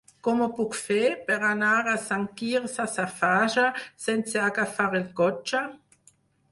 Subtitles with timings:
[0.25, 3.69] Com ho puc fer per anar a Sant Quirze Safaja
[4.09, 5.65] sense agafar el cotxe?